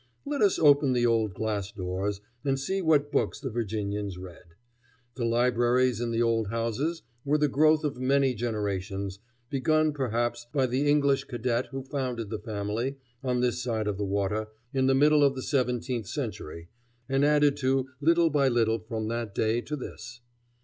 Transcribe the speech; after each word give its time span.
Let 0.25 0.41
us 0.41 0.57
open 0.57 0.93
the 0.93 1.05
old 1.05 1.35
glass 1.35 1.71
doors 1.71 2.21
and 2.43 2.59
see 2.59 2.81
what 2.81 3.11
books 3.11 3.39
the 3.39 3.51
Virginians 3.51 4.17
read. 4.17 4.55
The 5.13 5.25
libraries 5.25 6.01
in 6.01 6.09
the 6.09 6.23
old 6.23 6.47
houses 6.47 7.03
were 7.23 7.37
the 7.37 7.47
growth 7.47 7.83
of 7.83 7.99
many 7.99 8.33
generations, 8.33 9.19
begun 9.51 9.93
perhaps 9.93 10.47
by 10.51 10.65
the 10.65 10.89
English 10.89 11.25
cadet 11.25 11.67
who 11.67 11.83
founded 11.83 12.31
the 12.31 12.39
family 12.39 12.97
on 13.23 13.41
this 13.41 13.61
side 13.61 13.85
of 13.85 13.99
the 13.99 14.03
water 14.03 14.47
in 14.73 14.87
the 14.87 14.95
middle 14.95 15.23
of 15.23 15.35
the 15.35 15.43
seventeenth 15.43 16.07
century, 16.07 16.69
and 17.07 17.23
added 17.23 17.55
to 17.57 17.87
little 18.01 18.31
by 18.31 18.47
little 18.47 18.79
from 18.79 19.07
that 19.09 19.35
day 19.35 19.61
to 19.61 19.75
this. 19.75 20.21